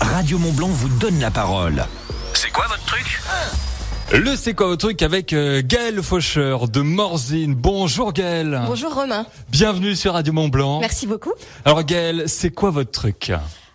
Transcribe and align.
Radio 0.00 0.38
Montblanc 0.38 0.68
vous 0.68 0.88
donne 0.88 1.20
la 1.20 1.30
parole. 1.30 1.84
C'est 2.32 2.50
quoi 2.50 2.66
votre 2.66 2.84
truc? 2.84 3.20
Le 4.12 4.36
C'est 4.36 4.54
quoi 4.54 4.66
votre 4.68 4.86
truc 4.86 5.02
avec 5.02 5.32
euh, 5.32 5.62
Gaël 5.64 6.02
Faucheur 6.02 6.68
de 6.68 6.80
Morzine. 6.80 7.54
Bonjour 7.54 8.12
Gaël. 8.12 8.62
Bonjour 8.66 8.94
Romain. 8.94 9.26
Bienvenue 9.50 9.94
sur 9.94 10.14
Radio 10.14 10.32
Montblanc. 10.32 10.80
Merci 10.80 11.06
beaucoup. 11.06 11.32
Alors 11.64 11.84
Gaël, 11.84 12.24
c'est 12.26 12.50
quoi 12.50 12.70
votre 12.70 12.90
truc? 12.90 13.32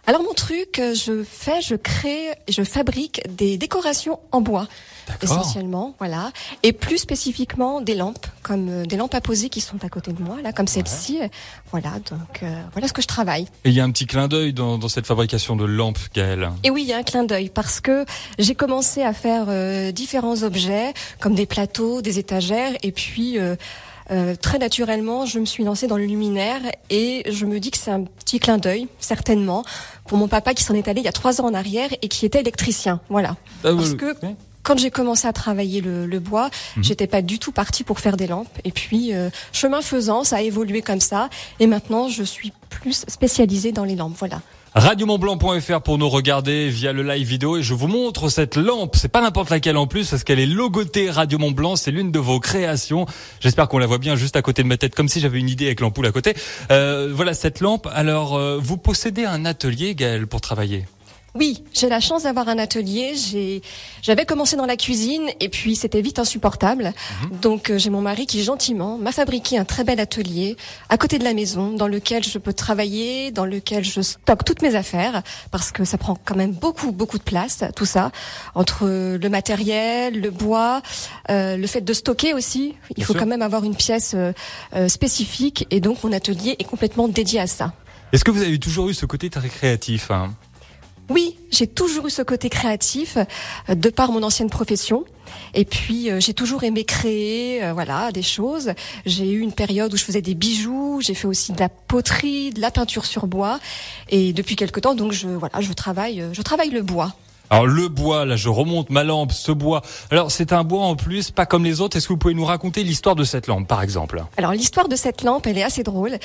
Alors 0.10 0.24
mon 0.24 0.34
truc, 0.34 0.80
euh, 0.80 0.96
je 0.96 1.24
fais, 1.24 1.62
je 1.62 1.76
crée, 1.76 2.34
je 2.48 2.64
fabrique 2.64 3.22
des 3.30 3.60
décorations 3.60 4.20
en 4.32 4.42
bois 4.42 4.68
essentiellement, 5.22 5.96
voilà, 6.00 6.32
et 6.64 6.74
plus 6.74 7.00
spécifiquement 7.00 7.82
des 7.82 7.96
lampes, 7.96 8.28
comme 8.44 8.70
euh, 8.70 8.86
des 8.86 8.98
lampes 8.98 9.14
à 9.16 9.22
poser 9.22 9.50
qui 9.50 9.62
sont 9.62 9.84
à 9.84 9.90
côté 9.90 10.14
de 10.14 10.22
moi, 10.22 10.38
là, 10.42 10.52
comme 10.54 10.68
celle-ci. 10.68 11.20
Voilà, 11.72 11.92
donc 12.10 12.44
euh, 12.44 12.62
voilà 12.74 12.88
ce 12.88 12.94
que 12.94 13.02
je 13.02 13.08
travaille. 13.08 13.44
Et 13.66 13.70
il 13.70 13.74
y 13.74 13.80
a 13.80 13.84
un 13.84 13.92
petit 13.92 14.06
clin 14.06 14.28
d'œil 14.28 14.54
dans, 14.54 14.78
dans, 14.78 14.90
cette 14.90 15.06
fabrication 15.06 15.56
de 15.56 15.66
lampes, 15.66 16.00
Gaël. 16.14 16.50
Et 16.64 16.70
oui, 16.70 16.84
il 16.84 16.88
y 16.88 16.94
a 16.94 16.98
un 16.98 17.04
clin 17.04 17.24
d'œil 17.24 17.50
parce 17.50 17.80
que 17.80 18.06
j'ai 18.38 18.56
commencé 18.56 19.04
à 19.04 19.14
faire 19.14 19.46
euh, 19.50 19.92
différents 19.92 20.44
objets, 20.44 20.94
comme 21.20 21.36
des 21.36 21.46
plateaux, 21.46 22.02
des 22.02 22.20
étagères, 22.20 22.74
et 22.84 22.92
puis 22.92 23.38
euh, 23.38 23.56
très 24.42 24.58
naturellement, 24.58 25.26
je 25.26 25.40
me 25.40 25.46
suis 25.46 25.64
lancée 25.64 25.88
dans 25.88 25.98
le 25.98 26.06
luminaire 26.06 26.62
et 26.90 27.24
je 27.32 27.46
me 27.46 27.60
dis 27.60 27.72
que 27.72 27.78
c'est 27.78 27.92
un 27.92 28.04
petit 28.04 28.40
clin 28.40 28.58
d'œil, 28.58 28.88
certainement, 29.00 29.64
pour 30.08 30.18
mon 30.18 30.28
papa 30.28 30.54
qui 30.54 30.64
s'en 30.64 30.74
est 30.74 30.88
allé 30.88 31.02
il 31.02 31.06
y 31.06 31.10
a 31.10 31.14
trois 31.14 31.42
ans 31.42 31.46
en 31.46 31.54
arrière 31.54 31.90
et 32.02 32.08
qui 32.08 32.26
était 32.26 32.40
électricien. 32.40 33.00
Voilà. 33.10 33.36
Ah, 33.64 33.74
Parce 33.76 33.94
que 33.94 34.16
quand 34.64 34.78
j'ai 34.78 34.92
commencé 34.92 35.28
à 35.28 35.34
travailler 35.34 35.82
le, 35.82 36.06
le 36.06 36.20
bois, 36.20 36.50
mhm. 36.76 36.84
j'étais 36.84 37.08
pas 37.08 37.22
du 37.22 37.40
tout 37.40 37.52
partie 37.52 37.84
pour 37.84 38.00
faire 38.00 38.18
des 38.18 38.28
lampes. 38.28 38.48
Et 38.64 38.72
puis, 38.72 39.14
euh, 39.14 39.30
chemin 39.52 39.82
faisant, 39.82 40.24
ça 40.24 40.38
a 40.38 40.42
évolué 40.42 40.82
comme 40.82 41.00
ça. 41.00 41.30
Et 41.60 41.68
maintenant, 41.68 42.10
je 42.10 42.24
suis 42.24 42.54
plus 42.70 43.06
spécialisée 43.08 43.72
dans 43.72 43.84
les 43.84 43.96
lampes. 43.96 44.16
Voilà 44.18 44.42
radiomontblanc.fr 44.76 45.82
pour 45.82 45.98
nous 45.98 46.10
regarder 46.10 46.70
via 46.70 46.94
le 46.94 47.04
live 47.04 47.28
vidéo 47.28 47.58
et 47.58 47.64
je 47.64 47.74
vous 47.74 47.88
montre 47.88 48.30
cette 48.30 48.56
lampe. 48.56 48.96
C'est 48.96 49.10
pas 49.12 49.22
n'importe 49.22 49.50
laquelle 49.50 49.78
en 49.78 49.88
plus 49.88 50.10
parce 50.10 50.24
qu'elle 50.24 50.40
est 50.40 50.46
logotée 50.46 51.10
Radio 51.10 51.38
Montblanc. 51.38 51.76
C'est 51.76 51.92
l'une 51.92 52.12
de 52.12 52.20
vos 52.20 52.40
créations. 52.40 53.06
J'espère 53.40 53.68
qu'on 53.68 53.80
la 53.80 53.88
voit 53.88 53.98
bien 53.98 54.16
juste 54.16 54.36
à 54.36 54.42
côté 54.42 54.62
de 54.64 54.68
ma 54.68 54.78
tête, 54.78 54.96
comme 54.96 55.08
si 55.08 55.20
j'avais 55.20 55.40
une 55.40 55.50
idée 55.50 55.66
avec 55.66 55.80
l'ampoule 55.80 56.06
à 56.06 56.12
côté. 56.12 56.36
Euh, 56.72 57.12
voilà 57.14 57.34
cette 57.34 57.60
lampe. 57.62 57.88
Alors, 57.94 58.36
euh, 58.36 58.60
vous 58.62 58.78
possédez 58.78 59.26
un 59.26 59.46
atelier, 59.46 59.96
Gaël, 59.96 60.28
pour 60.28 60.42
travailler? 60.42 60.86
Oui, 61.36 61.64
j'ai 61.74 61.90
la 61.90 62.00
chance 62.00 62.24
d'avoir 62.24 62.50
un 62.50 62.58
atelier. 62.58 63.14
J'avais 64.02 64.26
commencé 64.26 64.56
dans 64.56 64.66
la 64.66 64.78
cuisine 64.78 65.30
et 65.40 65.50
puis 65.50 65.76
c'était 65.76 66.02
vite 66.02 66.20
insupportable. 66.20 66.94
Mhm. 67.24 67.40
Donc 67.40 67.70
euh, 67.70 67.78
j'ai 67.78 67.90
mon 67.90 68.02
mari 68.02 68.26
qui 68.26 68.44
gentiment 68.44 68.98
m'a 68.98 69.12
fabriqué 69.12 69.58
un 69.58 69.66
très 69.66 69.84
bel 69.84 70.00
atelier 70.00 70.58
à 70.90 70.98
côté 70.98 71.20
de 71.20 71.24
la 71.24 71.34
maison 71.34 71.74
dans 71.74 71.88
lequel 71.88 72.24
je 72.24 72.38
peux 72.38 72.54
travailler, 72.54 73.32
dans 73.32 73.46
lequel 73.46 73.84
je 73.84 74.02
stocke 74.02 74.44
toutes 74.44 74.62
mes 74.62 74.76
affaires 74.76 75.22
parce 75.52 75.72
que 75.72 75.86
ça 75.86 75.98
prend 75.98 76.18
quand 76.24 76.36
même 76.36 76.52
beaucoup 76.52 76.92
beaucoup 76.92 77.18
de 77.18 77.24
place 77.24 77.64
tout 77.76 77.86
ça 77.86 78.12
entre 78.56 78.88
le 78.88 79.30
matériel, 79.30 80.20
le 80.20 80.32
bois, 80.32 80.82
euh, 81.30 81.58
le 81.58 81.68
fait 81.68 81.82
de 81.82 81.94
stocker 81.94 82.34
aussi. 82.34 82.76
Il 82.98 83.04
faut 83.04 83.14
quand 83.14 83.26
même 83.26 83.42
avoir 83.42 83.64
une 83.64 83.76
pièce 83.76 84.16
euh, 84.16 84.88
spécifique 84.88 85.68
et 85.70 85.80
donc 85.80 86.04
mon 86.04 86.12
atelier 86.12 86.56
est 86.60 86.64
complètement 86.64 87.08
dédié 87.08 87.40
à 87.40 87.48
ça. 87.48 87.74
Est-ce 88.12 88.24
que 88.24 88.32
vous 88.32 88.42
avez 88.42 88.58
toujours 88.58 88.90
eu 88.90 88.94
ce 88.94 89.06
côté 89.06 89.30
très 89.30 89.50
créatif 89.50 90.10
hein? 90.10 90.34
Oui, 91.10 91.38
j'ai 91.50 91.68
toujours 91.68 92.08
eu 92.08 92.10
ce 92.10 92.22
côté 92.22 92.50
créatif 92.50 93.18
euh, 93.18 93.76
de 93.76 93.90
par 93.90 94.12
mon 94.12 94.24
ancienne 94.24 94.50
profession. 94.50 95.06
Et 95.54 95.66
puis 95.66 96.10
euh, 96.10 96.20
j'ai 96.20 96.34
toujours 96.34 96.64
aimé 96.64 96.84
créer, 96.86 97.64
euh, 97.64 97.74
voilà, 97.74 98.12
des 98.12 98.22
choses. 98.22 98.72
J'ai 99.06 99.30
eu 99.32 99.40
une 99.40 99.52
période 99.52 99.94
où 99.94 99.98
je 99.98 100.04
faisais 100.04 100.22
des 100.22 100.36
bijoux, 100.36 101.00
j'ai 101.02 101.16
fait 101.16 101.28
aussi 101.28 101.52
de 101.52 101.60
la 101.60 101.70
poterie, 101.70 102.52
de 102.52 102.62
la 102.62 102.72
peinture 102.72 103.06
sur 103.06 103.26
bois. 103.26 103.60
Et 104.10 104.34
depuis 104.34 104.56
quelque 104.56 104.80
temps, 104.80 104.94
donc 104.94 105.12
je 105.12 105.28
voilà, 105.28 105.62
je 105.62 105.74
travaille, 105.74 106.24
je 106.32 106.42
travaille 106.42 106.70
le 106.70 106.84
bois. 106.84 107.16
Alors 107.52 107.66
le 107.66 107.88
bois, 107.88 108.26
là 108.26 108.36
je 108.36 108.50
remonte 108.50 108.92
ma 108.92 109.04
lampe, 109.04 109.32
ce 109.32 109.52
bois. 109.52 109.82
Alors 110.12 110.30
c'est 110.30 110.54
un 110.54 110.64
bois 110.64 110.84
en 110.84 110.96
plus, 110.96 111.32
pas 111.32 111.48
comme 111.48 111.66
les 111.66 111.82
autres. 111.82 111.98
Est-ce 111.98 112.08
que 112.08 112.14
vous 112.14 112.20
pouvez 112.20 112.36
nous 112.36 112.46
raconter 112.46 112.84
l'histoire 112.84 113.16
de 113.16 113.24
cette 113.24 113.48
lampe, 113.48 113.68
par 113.68 113.82
exemple? 113.82 114.24
Alors 114.38 114.52
l'histoire 114.52 114.88
de 114.88 114.96
cette 114.96 115.24
lampe, 115.24 115.48
elle 115.48 115.58
est 115.58 115.64
assez 115.64 115.82
drôle. 115.82 116.20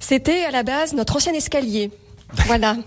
C'était 0.00 0.44
à 0.44 0.50
la 0.50 0.62
base 0.62 0.92
notre 0.92 1.16
ancien 1.16 1.32
escalier. 1.32 1.90
Voilà. 2.46 2.76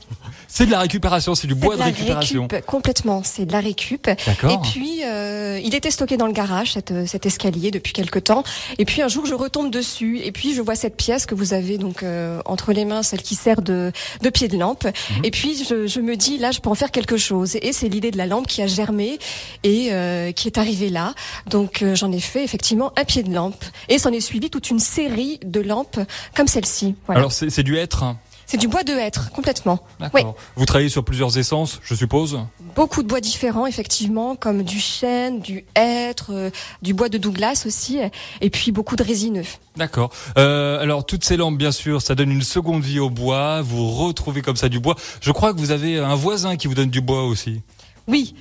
C'est 0.51 0.65
de 0.65 0.71
la 0.71 0.79
récupération, 0.79 1.35
c'est 1.35 1.45
du 1.45 1.53
bois 1.53 1.77
de, 1.77 1.83
récupération. 1.83 2.47
complètement, 2.65 3.21
c'est 3.23 3.45
de 3.45 3.51
la 3.51 3.59
récup. 3.59 4.07
Et 4.07 4.57
puis 4.63 5.03
euh, 5.05 5.59
il 5.63 5.75
était 5.75 5.91
stocké 5.91 6.17
dans 6.17 6.25
le 6.25 6.33
garage 6.33 6.73
cette, 6.73 7.07
cet 7.07 7.27
escalier 7.27 7.69
depuis 7.69 7.93
quelque 7.93 8.17
temps. 8.17 8.43
Et 8.79 8.85
puis 8.85 9.03
un 9.03 9.07
jour 9.07 9.27
je 9.27 9.35
retombe 9.35 9.69
dessus 9.69 10.19
et 10.23 10.31
puis 10.31 10.55
je 10.55 10.61
vois 10.61 10.73
cette 10.73 10.97
pièce 10.97 11.27
que 11.27 11.35
vous 11.35 11.53
avez 11.53 11.77
donc 11.77 12.01
euh, 12.01 12.41
entre 12.45 12.73
les 12.73 12.83
mains, 12.83 13.03
celle 13.03 13.21
qui 13.21 13.35
sert 13.35 13.61
de, 13.61 13.91
de 14.23 14.29
pied 14.31 14.47
de 14.47 14.57
lampe. 14.57 14.85
Mhm. 14.85 15.25
Et 15.25 15.29
puis 15.29 15.63
je, 15.63 15.85
je, 15.85 15.99
me 15.99 16.15
dis 16.15 16.39
là 16.39 16.49
je 16.49 16.59
peux 16.61 16.69
en 16.71 16.75
faire 16.75 16.89
quelque 16.89 17.17
chose. 17.17 17.55
Et 17.61 17.71
c'est 17.71 17.87
l'idée 17.87 18.09
de 18.09 18.17
la 18.17 18.25
lampe 18.25 18.47
qui 18.47 18.63
a 18.63 18.67
germé 18.67 19.19
et 19.61 19.89
euh, 19.91 20.31
qui 20.31 20.47
est 20.47 20.57
arrivée 20.57 20.89
là. 20.89 21.13
Donc 21.45 21.83
euh, 21.83 21.93
j'en 21.93 22.11
ai 22.11 22.19
fait 22.19 22.43
effectivement 22.43 22.91
un 22.97 23.05
pied 23.05 23.21
de 23.21 23.31
lampe 23.31 23.63
et 23.87 23.99
s'en 23.99 24.11
est 24.11 24.19
suivi 24.19 24.49
toute 24.49 24.71
une 24.71 24.79
série 24.79 25.39
de 25.45 25.61
lampes 25.61 25.99
comme 26.35 26.47
celle-ci. 26.47 26.95
Voilà. 27.05 27.19
Alors 27.19 27.31
c'est 27.31 27.63
du 27.63 27.77
être. 27.77 28.01
Hein. 28.01 28.17
C'est 28.49 28.57
du 28.57 28.67
bois 28.67 28.81
de 28.81 28.93
hêtre, 28.93 29.29
complètement. 29.29 29.77
Oui. 30.11 30.23
Vous 30.55 30.65
travaillez 30.65 30.89
sur 30.89 31.05
plusieurs 31.05 31.37
essences, 31.37 31.79
je 31.83 31.93
suppose 31.93 32.39
Beaucoup 32.75 33.03
de 33.03 33.07
bois 33.07 33.21
différents, 33.21 33.67
effectivement, 33.67 34.35
comme 34.35 34.63
du 34.63 34.79
chêne, 34.79 35.39
du 35.39 35.65
hêtre, 35.75 36.31
euh, 36.33 36.49
du 36.81 36.95
bois 36.95 37.09
de 37.09 37.19
Douglas 37.19 37.65
aussi, 37.67 37.99
et 38.41 38.49
puis 38.49 38.71
beaucoup 38.71 38.95
de 38.95 39.03
résineux. 39.03 39.45
D'accord. 39.75 40.09
Euh, 40.39 40.81
alors 40.81 41.05
toutes 41.05 41.23
ces 41.23 41.37
lampes, 41.37 41.59
bien 41.59 41.71
sûr, 41.71 42.01
ça 42.01 42.15
donne 42.15 42.31
une 42.31 42.41
seconde 42.41 42.81
vie 42.81 42.97
au 42.99 43.11
bois. 43.11 43.61
Vous 43.61 43.87
retrouvez 43.87 44.41
comme 44.41 44.55
ça 44.55 44.67
du 44.67 44.79
bois. 44.79 44.95
Je 45.21 45.29
crois 45.31 45.53
que 45.53 45.59
vous 45.59 45.69
avez 45.69 45.99
un 45.99 46.15
voisin 46.15 46.55
qui 46.55 46.67
vous 46.67 46.73
donne 46.73 46.89
du 46.89 47.01
bois 47.01 47.25
aussi. 47.25 47.61
Oui. 48.07 48.33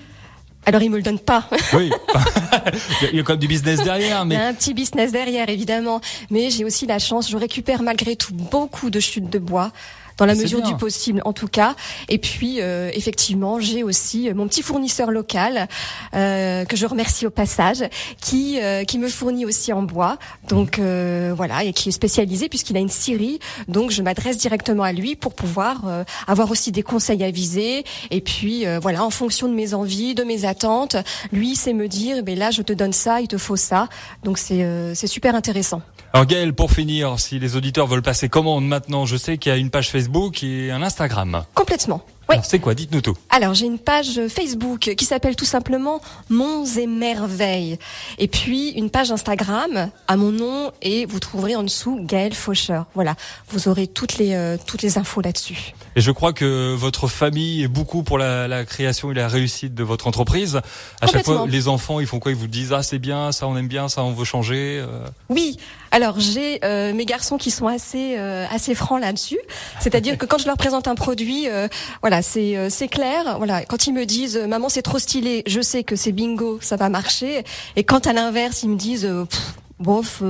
Alors 0.69 0.83
il 0.83 0.91
me 0.91 0.99
le 0.99 1.03
donne 1.03 1.19
pas. 1.19 1.49
Oui. 1.73 1.91
il 3.12 3.17
y 3.17 3.21
a 3.21 3.23
quand 3.23 3.33
même 3.33 3.41
du 3.41 3.49
business 3.49 3.83
derrière, 3.83 4.25
mais 4.27 4.34
il 4.34 4.39
y 4.39 4.41
a 4.41 4.47
un 4.49 4.55
petit 4.55 4.75
business 4.75 5.12
derrière 5.12 5.49
évidemment. 5.49 6.01
Mais 6.31 6.51
j'ai 6.51 6.65
aussi 6.65 6.87
la 6.87 6.99
chance, 6.99 7.31
je 7.31 7.37
récupère 7.39 7.83
malgré 7.83 8.17
tout 8.17 8.34
beaucoup 8.34 8.91
de 8.91 9.01
chutes 9.01 9.31
de 9.31 9.39
bois 9.39 9.73
dans 10.19 10.27
la 10.27 10.34
mesure 10.34 10.62
du 10.62 10.75
possible 10.77 11.23
en 11.25 11.33
tout 11.33 11.49
cas. 11.49 11.75
Et 12.09 12.19
puis 12.19 12.61
euh, 12.61 12.91
effectivement, 12.93 13.61
j'ai 13.61 13.83
aussi 13.83 14.31
mon 14.34 14.47
petit 14.49 14.62
fournisseur 14.62 15.11
local 15.11 15.69
euh, 16.15 16.65
que 16.65 16.77
je 16.77 16.87
remercie 16.87 17.27
au 17.27 17.31
passage, 17.31 17.84
qui 18.21 18.61
euh, 18.61 18.84
qui 18.84 18.99
me 18.99 19.09
fournit 19.09 19.47
aussi 19.47 19.73
en 19.73 19.83
bois. 19.83 20.19
Donc 20.49 20.79
euh, 20.79 21.33
voilà, 21.37 21.65
et 21.65 21.73
qui 21.73 21.89
est 21.89 21.93
spécialisé 21.93 22.49
puisqu'il 22.49 22.77
a 22.77 22.81
une 22.81 22.89
scierie. 22.89 23.39
Donc 23.69 23.91
je 23.91 24.03
m'adresse 24.03 24.37
directement 24.37 24.83
à 24.83 24.93
lui 24.93 25.17
pour 25.17 25.34
pouvoir 25.34 25.83
euh, 25.87 26.05
avoir 26.27 26.50
aussi 26.50 26.73
des 26.73 26.83
conseils 26.83 27.23
avisés. 27.25 27.85
Et 28.11 28.21
puis 28.21 28.67
voilà, 28.83 29.05
en 29.05 29.11
fonction 29.11 29.49
de 29.49 29.55
mes 29.55 29.75
envies, 29.75 30.15
de 30.15 30.25
mes 30.25 30.45
attentes, 30.45 30.97
lui 31.33 31.55
sait 31.56 31.73
me 31.73 31.89
dire, 31.89 32.17
eh 32.19 32.23
ben 32.23 32.39
là 32.39 32.50
je 32.50 32.62
te 32.62 32.73
donne 32.73 32.93
ça, 32.93 33.21
il 33.21 33.29
te 33.29 33.39
faut 33.39 33.56
ça. 33.56 33.89
Donc 34.25 34.39
c'est 34.39 34.67
c'est 34.95 35.06
super 35.06 35.35
intéressant. 35.35 35.83
Alors 36.15 36.27
Gaël, 36.27 36.55
pour 36.55 36.73
finir, 36.73 37.21
si 37.21 37.39
les 37.39 37.57
auditeurs 37.57 37.87
veulent 37.87 38.03
passer 38.03 38.29
commande 38.31 38.67
maintenant, 38.67 39.05
je 39.05 39.17
sais 39.17 39.37
qu'il 39.37 39.53
y 39.53 39.55
a 39.55 39.59
une 39.59 39.71
page 39.71 39.91
Facebook 39.91 40.43
et 40.43 40.71
un 40.71 40.83
Instagram. 40.83 41.45
Complètement. 41.55 42.03
Oui. 42.28 42.37
C'est 42.43 42.59
quoi 42.59 42.75
Dites-nous 42.75 43.00
tout. 43.00 43.16
Alors 43.31 43.55
j'ai 43.55 43.65
une 43.65 43.78
page 43.78 44.21
Facebook 44.28 44.94
qui 44.97 45.05
s'appelle 45.06 45.34
tout 45.34 45.47
simplement 45.47 46.00
Monts 46.28 46.66
et 46.77 46.87
Merveilles. 46.87 47.78
Et 48.19 48.28
puis 48.28 48.71
une 48.71 48.91
page 48.91 49.11
Instagram 49.11 49.91
à 50.06 50.16
mon 50.16 50.31
nom 50.31 50.71
et 50.83 51.06
vous 51.06 51.21
trouverez 51.21 51.56
en 51.56 51.62
dessous 51.62 51.99
Gaël 52.03 52.34
Faucheur. 52.34 52.84
Voilà, 52.94 53.15
vous 53.49 53.69
aurez 53.69 53.87
toutes 53.87 54.19
les 54.19 54.34
euh, 54.34 54.59
toutes 54.67 54.83
les 54.83 54.99
infos 54.99 55.22
là-dessus. 55.22 55.72
Et 55.97 56.03
je 56.03 56.11
crois 56.11 56.34
que 56.34 56.75
votre 56.75 57.09
famille 57.09 57.62
est 57.62 57.69
beaucoup 57.69 58.03
pour 58.03 58.19
la, 58.19 58.47
la 58.47 58.67
création 58.67 59.11
et 59.11 59.15
la 59.15 59.28
réussite 59.28 59.75
de 59.75 59.83
votre 59.83 60.06
entreprise. 60.06 60.61
À 61.00 61.06
chaque 61.06 61.25
fois, 61.25 61.47
les 61.49 61.69
enfants, 61.69 61.99
ils 61.99 62.06
font 62.06 62.19
quoi? 62.19 62.31
Ils 62.31 62.37
vous 62.37 62.47
disent 62.47 62.75
ah 62.75 62.83
c'est 62.83 62.99
bien, 62.99 63.33
ça 63.33 63.47
on 63.49 63.56
aime 63.56 63.69
bien, 63.69 63.88
ça 63.88 64.03
on 64.03 64.12
veut 64.12 64.27
changer. 64.27 64.83
Euh. 64.83 65.06
Oui. 65.31 65.56
Alors 65.91 66.21
j'ai 66.21 66.62
euh, 66.65 66.93
mes 66.93 67.06
garçons 67.06 67.38
qui 67.38 67.50
sont 67.50 67.67
assez 67.67 68.17
assez 68.17 68.75
francs 68.75 69.00
là-dessus. 69.00 69.38
C'est-à-dire 69.81 70.19
que 70.19 70.27
quand 70.27 70.38
je 70.38 70.47
leur 70.47 70.59
présente 70.59 70.88
un 70.88 70.94
produit, 70.94 71.47
voilà 72.03 72.18
c'est 72.23 72.56
euh, 72.56 72.71
c'est 72.71 72.89
clair. 72.89 73.37
Voilà, 73.38 73.65
quand 73.65 73.87
ils 73.87 73.93
me 73.93 74.06
disent 74.06 74.37
euh, 74.37 74.47
maman 74.47 74.69
c'est 74.69 74.82
trop 74.82 74.99
stylé, 74.99 75.43
je 75.47 75.61
sais 75.61 75.85
que 75.85 75.97
c'est 75.97 76.12
bingo, 76.12 76.59
ça 76.61 76.76
va 76.76 76.88
marcher. 76.88 77.44
Et 77.76 77.85
quand 77.85 78.06
à 78.06 78.12
l'inverse 78.12 78.62
ils 78.62 78.70
me 78.70 78.76
disent 78.76 79.05
euh, 79.05 79.25
bof, 79.81 80.23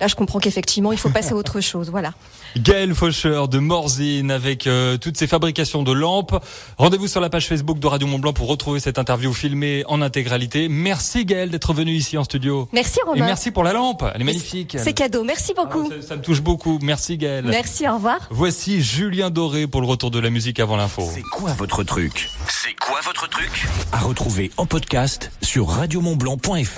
là 0.00 0.06
je 0.06 0.14
comprends 0.14 0.38
qu'effectivement 0.38 0.92
il 0.92 0.98
faut 0.98 1.10
passer 1.10 1.32
à 1.32 1.36
autre 1.36 1.60
chose. 1.68 1.90
Voilà. 1.90 2.12
Gaël 2.56 2.94
Faucheur 2.94 3.48
de 3.48 3.58
Morzine 3.58 4.30
avec 4.30 4.68
toutes 5.00 5.16
ses 5.16 5.26
fabrications 5.26 5.82
de 5.82 5.92
lampes. 5.92 6.42
Rendez-vous 6.78 7.06
sur 7.08 7.20
la 7.20 7.28
page 7.30 7.46
Facebook 7.46 7.78
de 7.78 7.86
Radio 7.86 8.06
Mont 8.08 8.18
Blanc 8.18 8.32
pour 8.32 8.48
retrouver 8.48 8.80
cette 8.80 8.98
interview 8.98 9.32
filmée 9.32 9.84
en 9.86 10.00
intégralité. 10.02 10.68
Merci 10.68 11.24
Gaël 11.24 11.50
d'être 11.50 11.72
venu 11.74 11.92
ici 11.92 12.16
en 12.16 12.24
studio. 12.24 12.68
Merci 12.72 13.00
Romain. 13.04 13.24
Et 13.24 13.26
merci 13.26 13.50
pour 13.50 13.64
la 13.64 13.72
lampe, 13.72 14.04
elle 14.14 14.20
est 14.22 14.24
magnifique. 14.24 14.76
C'est 14.78 14.92
cadeau, 14.94 15.24
merci 15.24 15.52
beaucoup. 15.54 15.90
Ah, 15.92 16.02
ça, 16.06 16.16
me 16.16 16.22
touche 16.22 16.40
beaucoup, 16.40 16.78
merci 16.82 17.18
Gaël. 17.18 17.44
Merci, 17.44 17.86
au 17.88 17.94
revoir. 17.94 18.18
Voici 18.30 18.82
Julien 18.82 19.30
Doré 19.30 19.66
pour 19.66 19.80
le 19.80 19.86
retour 19.86 20.10
de 20.10 20.18
la 20.18 20.30
musique 20.30 20.58
avant 20.60 20.76
l'info. 20.76 21.08
C'est 21.14 21.22
quoi 21.22 21.52
votre 21.52 21.82
truc? 21.84 22.28
C'est 22.48 22.74
quoi 22.74 23.00
votre 23.04 23.28
truc? 23.28 23.66
À 23.92 23.98
retrouver 23.98 24.50
en 24.56 24.66
podcast 24.66 25.30
sur 25.42 25.68
radiomontblanc.fr. 25.68 26.68